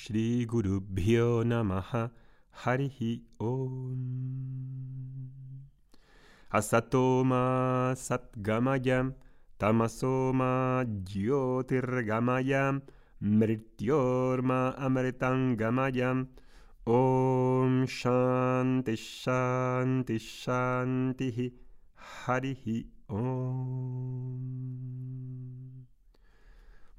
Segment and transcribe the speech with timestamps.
[0.00, 2.08] Shri Guru Bhyo Namaha
[2.64, 4.00] Harihi Om
[6.50, 9.12] Asatoma Satgamayam
[9.58, 12.80] Tamasoma Jyotirgamayam
[13.22, 16.28] Mrityorma Amritangamayam
[16.86, 21.52] Om Shanti Shanti Shanti
[22.24, 24.99] Harihi Om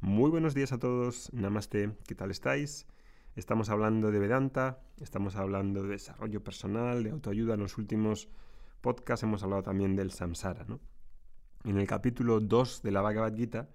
[0.02, 2.88] muy buenos días a todos, Namaste, ¿qué tal estáis?
[3.36, 7.54] Estamos hablando de Vedanta, estamos hablando de desarrollo personal, de autoayuda.
[7.54, 8.28] En los últimos
[8.82, 10.66] podcasts hemos hablado también del samsara.
[10.66, 10.80] ¿no?
[11.66, 13.70] En el capítulo 2 de la Bhagavad Gita,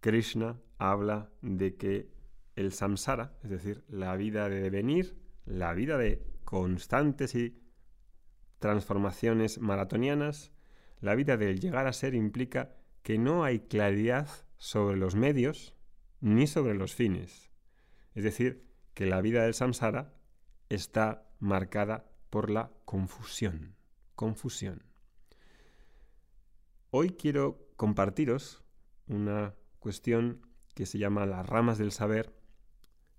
[0.00, 2.12] Krishna habla de que
[2.54, 7.60] el samsara, es decir, la vida de devenir, la vida de constantes y
[8.60, 10.52] transformaciones maratonianas,
[11.00, 14.28] la vida del llegar a ser implica que no hay claridad
[14.58, 15.74] sobre los medios
[16.20, 17.50] ni sobre los fines.
[18.14, 20.14] Es decir, que la vida del samsara
[20.68, 23.76] está marcada por la confusión.
[24.14, 24.82] Confusión.
[26.90, 28.64] Hoy quiero compartiros
[29.06, 32.34] una cuestión que se llama las ramas del saber,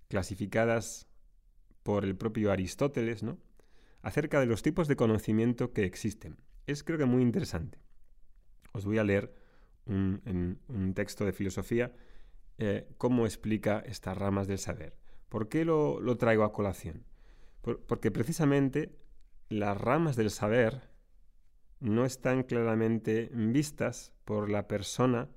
[0.08, 1.08] clasificadas
[1.82, 3.38] por el propio Aristóteles, ¿no?
[4.02, 6.38] acerca de los tipos de conocimiento que existen.
[6.66, 7.78] Es creo que muy interesante.
[8.72, 9.34] Os voy a leer
[9.88, 11.92] en un texto de filosofía
[12.60, 14.96] eh, cómo explica estas ramas del saber.
[15.28, 17.04] ¿Por qué lo, traigo a colación?
[17.86, 18.96] porque precisamente
[19.50, 20.88] las ramas del saber
[21.80, 25.28] no están claramente vistas por la persona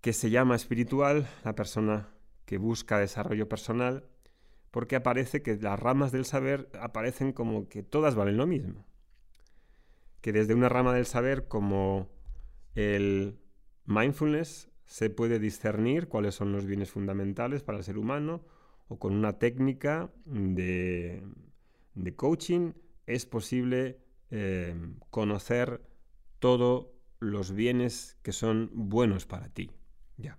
[0.00, 2.08] que se llama espiritual, la persona
[2.44, 4.04] que busca desarrollo personal,
[4.72, 8.84] porque aparece que las ramas del saber aparecen como que todas valen lo mismo.
[10.22, 12.08] Que desde una rama del saber como
[12.74, 13.38] el
[13.86, 18.44] mindfulness se puede discernir cuáles son los bienes fundamentales para el ser humano
[18.88, 21.22] o con una técnica de,
[22.16, 22.72] coaching
[23.06, 23.98] es posible
[24.30, 24.74] eh,
[25.10, 25.80] conocer
[26.38, 26.88] todos
[27.20, 29.70] los bienes que son buenos para ti.
[30.16, 30.38] Ya.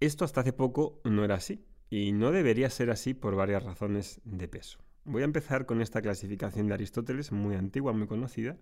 [0.00, 4.20] Esto hasta hace poco no era así y no debería ser así por varias razones
[4.24, 4.78] de peso.
[5.04, 8.58] Voy a empezar con esta clasificación de Aristóteles, muy antigua, muy conocida,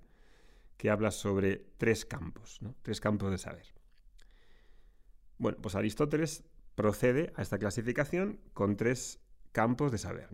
[0.76, 3.66] que habla sobre tres campos, tres campos de saber.
[5.38, 6.44] Bueno, pues Aristóteles
[6.74, 9.20] procede a esta clasificación con tres
[9.52, 10.28] campos de saber,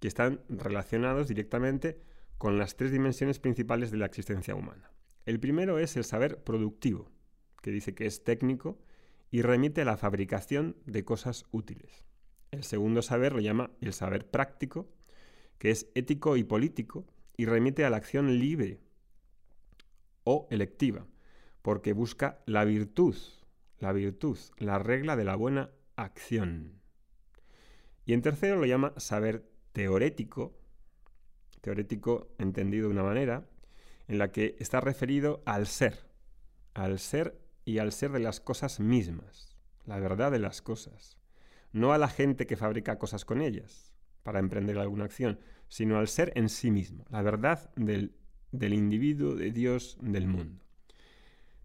[0.00, 2.00] que están relacionados directamente
[2.38, 4.90] con las tres dimensiones principales de la existencia humana.
[5.26, 7.10] El primero es el saber productivo,
[7.62, 8.78] que dice que es técnico
[9.30, 12.04] y remite a la fabricación de cosas útiles.
[12.50, 14.88] El segundo saber lo llama el saber práctico,
[15.58, 17.06] que es ético y político
[17.36, 18.80] y remite a la acción libre
[20.24, 21.06] o electiva,
[21.62, 23.16] porque busca la virtud,
[23.78, 26.80] la virtud, la regla de la buena acción.
[28.06, 30.58] Y en tercero lo llama saber teorético,
[31.60, 33.46] teorético entendido de una manera,
[34.08, 36.10] en la que está referido al ser,
[36.74, 41.18] al ser y al ser de las cosas mismas, la verdad de las cosas,
[41.72, 46.08] no a la gente que fabrica cosas con ellas para emprender alguna acción, sino al
[46.08, 48.14] ser en sí mismo, la verdad del
[48.58, 50.64] del individuo, de Dios, del mundo.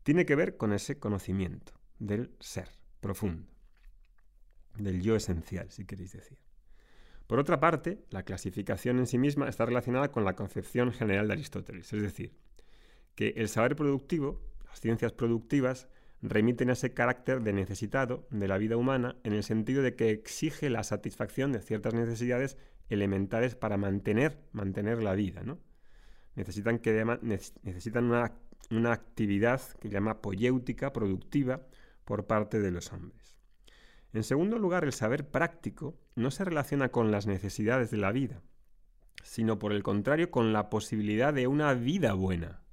[0.04, 2.70] Tiene que ver con ese conocimiento del ser
[3.00, 3.48] profundo,
[4.78, 6.40] del yo esencial, si queréis decir.
[7.28, 11.34] Por otra parte, la clasificación en sí misma está relacionada con la concepción general de
[11.34, 12.34] Aristóteles, es decir,
[13.14, 15.88] que el saber productivo, las ciencias productivas,
[16.22, 20.10] remiten a ese carácter de necesitado de la vida humana en el sentido de que
[20.10, 22.58] exige la satisfacción de ciertas necesidades
[22.90, 25.60] elementales para mantener, mantener la vida, ¿no?
[26.40, 27.04] Necesitan, que
[27.62, 31.62] necesitan una, actividad que llama poyéutica, productiva,
[32.06, 33.38] por parte de los hombres.
[34.14, 38.42] En segundo lugar, el saber práctico no se relaciona con las necesidades de la vida,
[39.22, 42.64] sino por el contrario con la posibilidad de una vida buena.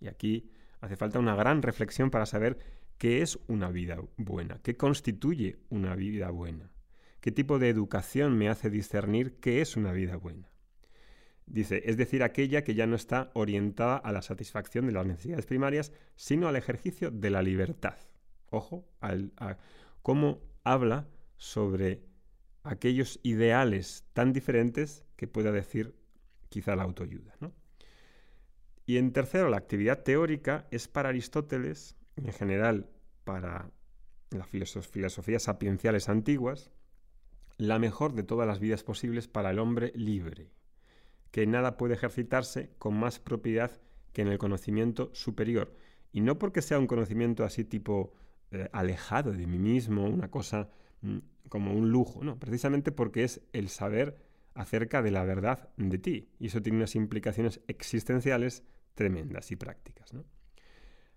[0.00, 0.50] Y aquí
[0.80, 2.58] hace falta una gran reflexión para saber
[2.98, 6.72] qué es una vida buena, qué constituye una vida buena,
[7.20, 10.50] qué tipo de educación me hace discernir qué es una vida buena.
[11.50, 15.46] Dice, es decir, aquella que ya no está orientada a la satisfacción de las necesidades
[15.46, 17.96] primarias, sino al ejercicio de la libertad.
[18.50, 19.58] Ojo, a
[20.02, 21.08] cómo habla
[21.38, 22.04] sobre
[22.62, 25.96] aquellos ideales tan diferentes que pueda decir
[26.50, 27.34] quizá la autoayuda.
[28.86, 32.90] Y en tercero, la actividad teórica es para Aristóteles, en general
[33.24, 33.72] para
[34.30, 36.70] las filosofías sapienciales antiguas,
[37.56, 40.52] la mejor de todas las vidas posibles para el hombre libre
[41.30, 43.70] que nada puede ejercitarse con más propiedad
[44.12, 45.72] que en el conocimiento superior.
[46.12, 48.12] Y no porque sea un conocimiento así tipo
[48.50, 50.70] eh, alejado de mí mismo, una cosa
[51.02, 51.18] mm,
[51.48, 54.16] como un lujo, no, precisamente porque es el saber
[54.54, 56.28] acerca de la verdad de ti.
[56.38, 60.12] Y eso tiene unas implicaciones existenciales tremendas y prácticas.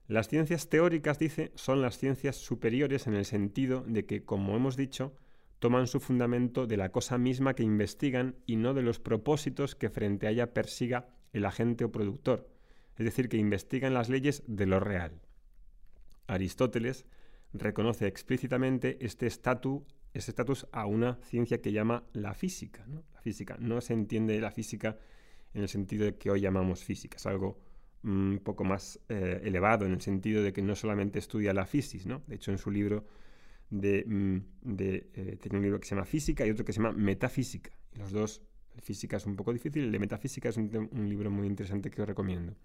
[0.07, 4.75] Las ciencias teóricas, dice, son las ciencias superiores en el sentido de que, como hemos
[4.75, 5.15] dicho,
[5.63, 9.89] toman su fundamento de la cosa misma que investigan y no de los propósitos que
[9.89, 12.49] frente a ella persiga el agente o productor,
[12.97, 15.21] es decir, que investigan las leyes de lo real.
[16.27, 17.05] Aristóteles
[17.53, 19.83] reconoce explícitamente este estatus
[20.13, 20.33] este
[20.73, 22.85] a una ciencia que llama la física.
[23.13, 24.97] La física no se entiende la física
[25.53, 27.57] en el sentido de que hoy llamamos física, es algo
[28.03, 32.03] un poco más eh, elevado en el sentido de que no solamente estudia la física,
[32.05, 32.21] ¿no?
[32.27, 33.05] De hecho, en su libro
[33.81, 34.37] de, mm,
[34.79, 37.71] eh, tiene un libro que se llama Física y otro que se llama Metafísica.
[37.93, 38.41] Y los dos,
[38.81, 42.01] física es un poco difícil, el de Metafísica es un, un libro muy interesante que
[42.01, 42.55] os recomiendo.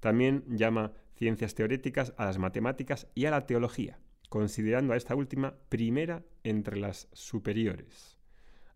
[0.00, 3.98] También llama ciencias teoréticas a las matemáticas y a la teología,
[4.28, 8.18] considerando a esta última primera entre las superiores.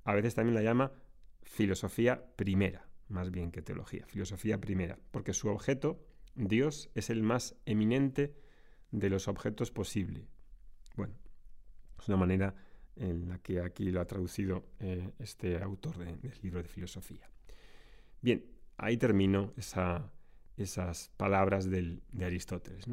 [0.04, 0.92] A veces también la llama
[1.42, 6.04] filosofía primera más bien que teología, filosofía primera, porque su objeto,
[6.34, 8.34] Dios, es el más eminente
[8.90, 10.28] de los objetos posible.
[10.94, 11.14] Bueno,
[12.00, 12.54] es una manera
[12.96, 17.28] en la que aquí lo ha traducido eh, este autor del libro de filosofía.
[18.20, 18.44] Bien,
[18.76, 22.86] ahí termino esas palabras de Aristóteles.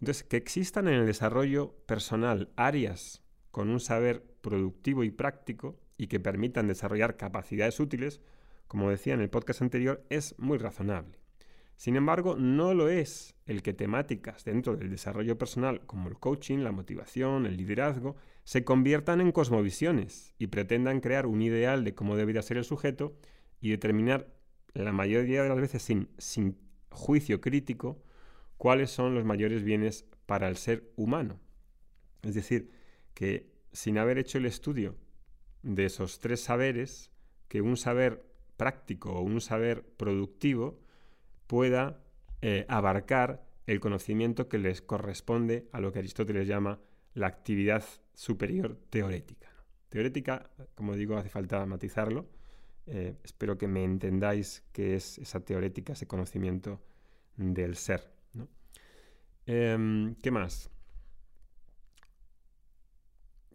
[0.00, 6.06] Entonces, que existan en el desarrollo personal áreas con un saber productivo y práctico y
[6.06, 8.20] que permitan desarrollar capacidades útiles,
[8.68, 11.18] como decía en el podcast anterior, es muy razonable.
[11.78, 16.58] Sin embargo, no lo es el que temáticas dentro del desarrollo personal como el coaching,
[16.58, 22.16] la motivación, el liderazgo, se conviertan en cosmovisiones y pretendan crear un ideal de cómo
[22.16, 23.16] debería ser el sujeto
[23.60, 24.26] y determinar
[24.74, 26.58] la mayoría de las veces sin, sin
[26.90, 28.02] juicio crítico
[28.56, 31.38] cuáles son los mayores bienes para el ser humano.
[32.22, 32.72] Es decir,
[33.14, 34.96] que sin haber hecho el estudio
[35.62, 37.12] de esos tres saberes,
[37.46, 38.24] que un saber
[38.56, 40.80] práctico o un saber productivo
[41.48, 41.98] pueda
[42.40, 46.78] eh, abarcar el conocimiento que les corresponde a lo que Aristóteles llama
[47.14, 47.84] la actividad
[48.14, 49.48] superior teorética.
[49.88, 52.28] Teorética, como digo, hace falta matizarlo.
[52.86, 56.80] Eh, espero que me entendáis qué es esa teorética, ese conocimiento
[57.36, 58.12] del ser.
[59.46, 60.70] Em, ¿Qué más?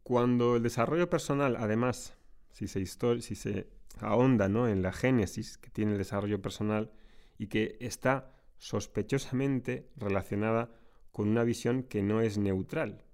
[0.02, 2.18] Cuando el desarrollo personal, además,
[2.52, 3.68] si se, si se
[4.00, 4.68] ahonda ¿no?
[4.68, 6.92] en la génesis que tiene el desarrollo personal
[7.38, 10.72] y que está sospechosamente relacionada
[11.12, 13.06] con una visión que no es neutral,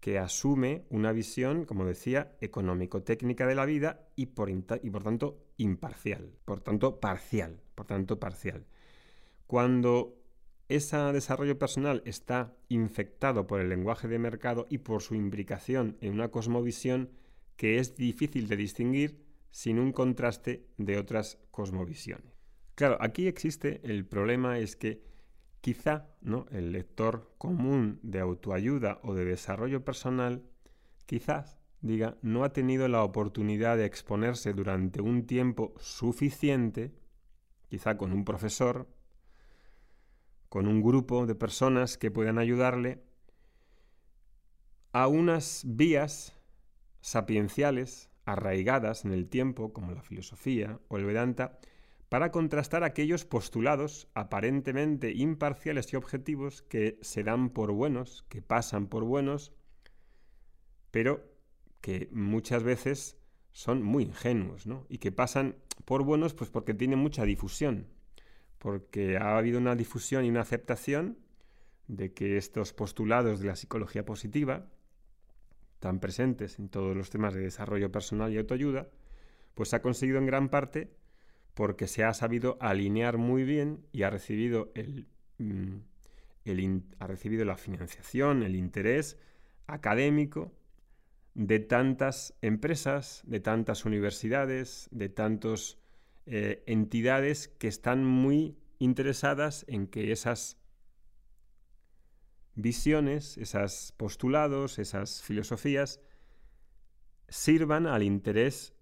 [0.00, 4.48] que asume una visión, como decía, económico-técnica de la vida y por,
[5.02, 8.66] tanto imparcial, por tanto parcial, por tanto parcial.
[9.46, 10.22] Cuando
[10.68, 16.12] ese desarrollo personal está infectado por el lenguaje de mercado y por su imbricación en
[16.12, 17.10] una cosmovisión
[17.56, 22.37] que es difícil de distinguir, sin un contraste de otras cosmovisiones.
[22.78, 25.02] Claro, aquí existe el problema es que
[25.60, 26.46] quizá ¿no?
[26.52, 30.44] el lector común de autoayuda o de desarrollo personal
[31.04, 36.94] quizás diga no ha tenido la oportunidad de exponerse durante un tiempo suficiente,
[37.66, 38.86] quizá con un profesor,
[40.48, 43.02] con un grupo de personas que puedan ayudarle
[44.92, 46.38] a unas vías
[47.00, 51.58] sapienciales arraigadas en el tiempo, como la filosofía o el Vedanta,
[52.08, 58.86] para contrastar aquellos postulados aparentemente imparciales y objetivos que se dan por buenos, que pasan
[58.86, 59.52] por buenos,
[60.90, 61.30] pero
[61.80, 63.18] que muchas veces
[63.52, 64.86] son muy ingenuos, ¿no?
[64.88, 67.88] Y que pasan por buenos pues porque tienen mucha difusión,
[68.58, 71.18] porque ha habido una difusión y una aceptación
[71.88, 74.70] de que estos postulados de la psicología positiva
[75.78, 78.88] tan presentes en todos los temas de desarrollo personal y autoayuda,
[79.54, 80.97] pues ha conseguido en gran parte
[81.58, 85.78] porque se ha sabido alinear muy bien y ha recibido, el, mm,
[87.00, 89.18] ha recibido la financiación, el interés
[89.66, 90.52] académico
[91.34, 95.78] de tantas empresas, de tantas universidades, de tantas
[96.26, 100.58] eh, entidades que están muy interesadas en que esas
[102.54, 106.00] visiones, esos postulados, esas filosofías,
[107.28, 108.74] sirvan al interés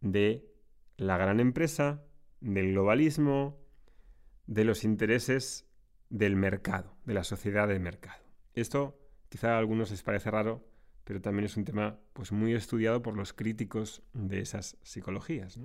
[0.00, 0.53] de
[0.96, 2.02] la gran empresa,
[2.40, 3.58] del globalismo,
[4.46, 5.66] de los intereses
[6.10, 8.22] del mercado, de la sociedad del mercado.
[8.52, 8.98] Esto
[9.28, 10.64] quizá a algunos les parece raro,
[11.04, 15.58] pero también es un tema pues, muy estudiado por los críticos de esas psicologías.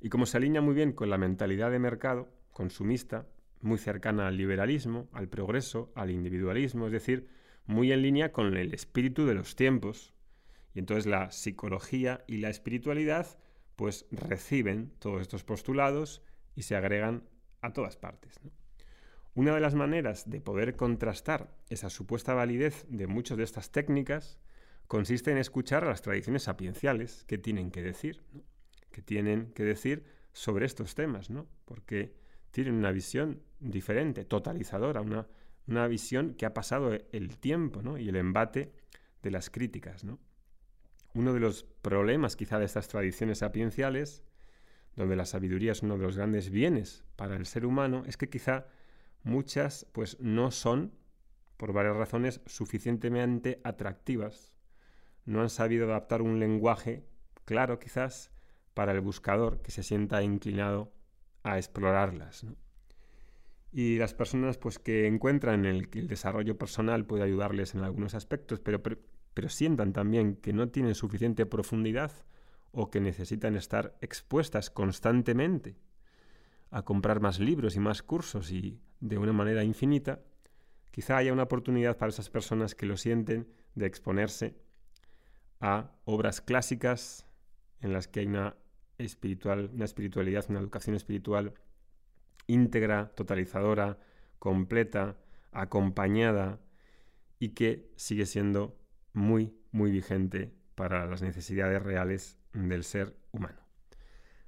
[0.00, 3.26] Y como se alinea muy bien con la mentalidad de mercado consumista,
[3.60, 7.28] muy cercana al liberalismo, al progreso, al individualismo, es decir,
[7.66, 10.14] muy en línea con el espíritu de los tiempos.
[10.74, 13.38] Y entonces la psicología y la espiritualidad
[13.76, 16.22] pues reciben todos estos postulados
[16.54, 17.28] y se agregan
[17.60, 18.40] a todas partes.
[19.34, 24.38] Una de las maneras de poder contrastar esa supuesta validez de muchas de estas técnicas
[24.86, 28.22] consiste en escuchar a las tradiciones sapienciales que tienen que decir,
[28.92, 31.48] que tienen que decir sobre estos temas, ¿no?
[31.64, 32.14] porque
[32.52, 35.26] tienen una visión diferente, totalizadora, una,
[35.66, 38.72] una visión que ha pasado el tiempo y el embate
[39.22, 40.04] de las críticas.
[41.14, 44.24] Uno de los problemas quizá de estas tradiciones sapienciales,
[44.96, 48.28] donde la sabiduría es uno de los grandes bienes para el ser humano, es que
[48.28, 48.66] quizá
[49.22, 50.92] muchas pues no son,
[51.56, 54.52] por varias razones, suficientemente atractivas.
[55.24, 57.04] No han sabido adaptar un lenguaje
[57.44, 58.30] claro quizás
[58.74, 60.92] para el buscador que se sienta inclinado
[61.44, 62.46] a explorarlas.
[63.72, 68.14] Y las personas pues, que encuentran el, que el desarrollo personal puede ayudarles en algunos
[68.14, 68.98] aspectos, pero, pero,
[69.34, 72.12] pero sientan también que no tienen suficiente profundidad
[72.72, 75.76] o que necesitan estar expuestas constantemente
[76.70, 80.20] a comprar más libros y más cursos y de una manera infinita,
[80.90, 84.56] quizá haya una oportunidad para esas personas que lo sienten de exponerse
[85.60, 87.26] a obras clásicas
[87.80, 88.56] en las que hay una
[88.96, 91.54] una espiritualidad, una educación espiritual
[92.46, 93.98] íntegra, totalizadora,
[94.38, 95.16] completa,
[95.52, 96.60] acompañada
[97.38, 98.76] y que sigue siendo
[99.14, 103.60] muy, muy vigente para las necesidades reales del ser humano.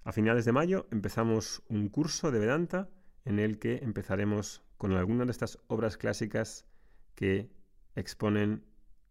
[0.05, 2.91] A finales de mayo empezamos un curso de Vedanta
[3.25, 6.67] en el que empezaremos con algunas de estas obras clásicas
[7.15, 7.51] que
[7.95, 8.65] exponen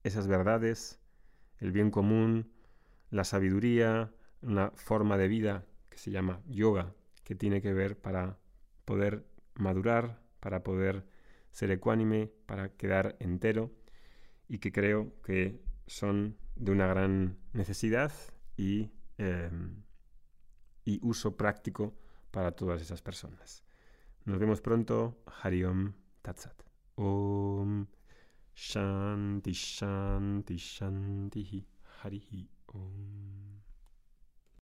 [0.03, 0.99] esas verdades,
[1.57, 2.51] el bien común,
[3.09, 6.93] la sabiduría, una forma de vida que se llama yoga,
[7.23, 8.37] que tiene que ver para
[8.85, 11.05] poder madurar, para poder
[11.51, 13.71] ser ecuánime, para quedar entero
[14.47, 18.11] y que creo que son de una gran necesidad
[18.57, 19.83] y, em,
[20.83, 21.97] y uso práctico
[22.31, 23.63] para todas esas personas.
[24.25, 25.23] Nos vemos pronto.
[25.41, 26.63] Hariom Tatsat.
[26.95, 27.85] Om
[28.55, 31.67] Shanti Shanti Shanti
[32.01, 33.64] Harihi Om.